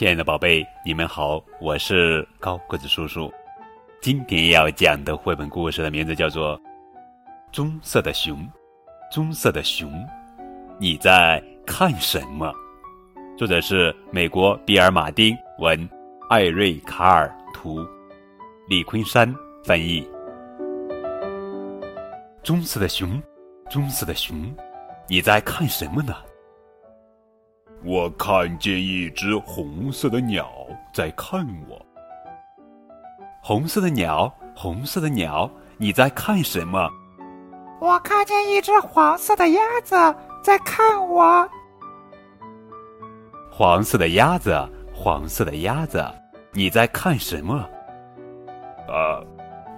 [0.00, 3.30] 亲爱的宝贝，你们好，我是高个子叔叔。
[4.00, 6.58] 今天要讲的绘本故事的名字叫做
[7.52, 8.38] 《棕色的熊》。
[9.12, 9.92] 棕色的熊，
[10.78, 12.50] 你在看什么？
[13.36, 15.86] 作者是美国比尔·马丁文，
[16.30, 17.86] 艾瑞卡尔图，
[18.70, 19.30] 李昆山
[19.62, 20.08] 翻译。
[22.42, 23.22] 棕色的熊，
[23.68, 24.50] 棕色的熊，
[25.06, 26.14] 你在看什么呢？
[27.82, 30.50] 我看见一只红色的鸟
[30.92, 31.80] 在看我。
[33.42, 36.90] 红色的鸟，红色的鸟，你在看什么？
[37.80, 39.96] 我看见一只黄色的鸭子
[40.42, 41.48] 在看我。
[43.50, 44.54] 黄色的鸭子，
[44.92, 46.04] 黄色的鸭子，
[46.52, 47.54] 你在看什么？
[48.88, 49.24] 啊，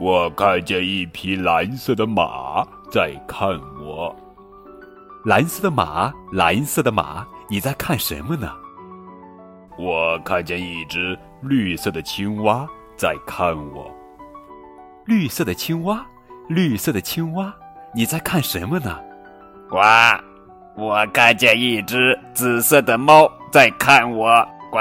[0.00, 3.48] 我看见一匹蓝色的马在看
[3.80, 4.14] 我。
[5.24, 8.52] 蓝色的马，蓝色的马，你在看什么呢？
[9.78, 13.88] 我看见一只绿色的青蛙在看我。
[15.04, 16.04] 绿色的青蛙，
[16.48, 17.54] 绿色的青蛙，
[17.94, 18.98] 你在看什么呢？
[19.70, 19.78] 呱！
[20.76, 24.44] 我看见一只紫色的猫在看我。
[24.72, 24.78] 呱！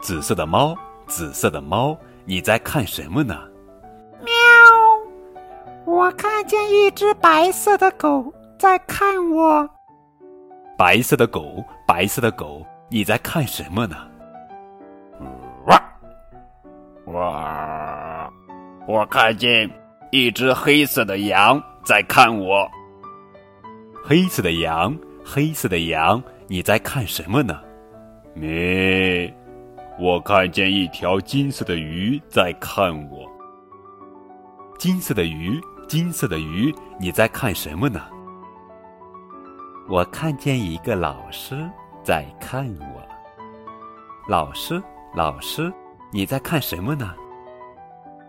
[0.00, 3.38] 紫色的猫，紫色的猫，你在看什么呢？
[4.24, 4.32] 喵！
[5.84, 8.34] 我看见一只白色的狗。
[8.58, 9.68] 在看我，
[10.78, 13.96] 白色的狗，白色的狗，你在看什么呢？
[15.66, 15.82] 哇
[17.06, 18.32] 哇！
[18.88, 19.70] 我看见
[20.10, 22.66] 一只黑色的羊在看我。
[24.02, 27.60] 黑色的羊，黑色的羊，你在看什么呢？
[28.34, 29.32] 咩！
[29.98, 33.30] 我看见一条金色的鱼在看我。
[34.78, 38.00] 金色的鱼，金色的鱼，你在看什么呢？
[39.88, 41.70] 我看见一个老师
[42.02, 43.08] 在看我。
[44.28, 44.82] 老师，
[45.14, 45.72] 老师，
[46.10, 47.14] 你在看什么呢？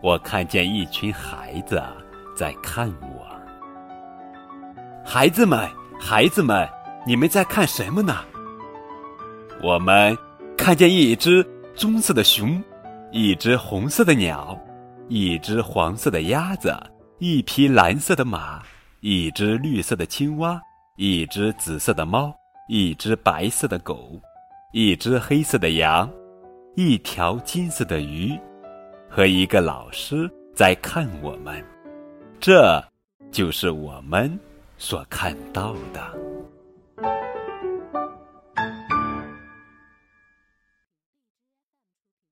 [0.00, 1.82] 我看见一群孩子
[2.36, 3.26] 在看我。
[5.04, 5.68] 孩子们，
[5.98, 6.68] 孩子们，
[7.04, 8.14] 你们在看什么呢？
[9.60, 10.16] 我们
[10.56, 12.62] 看见一只棕色的熊，
[13.10, 14.56] 一只红色的鸟，
[15.08, 16.72] 一只黄色的鸭子，
[17.18, 18.62] 一匹蓝色的马，
[19.00, 20.62] 一只绿色的青蛙。
[21.00, 22.34] 一只紫色的猫，
[22.66, 24.20] 一只白色的狗，
[24.72, 26.10] 一只黑色的羊，
[26.74, 28.36] 一条金色的鱼，
[29.08, 31.64] 和一个老师在看我们。
[32.40, 32.84] 这
[33.30, 34.36] 就是我们
[34.76, 36.02] 所看到的。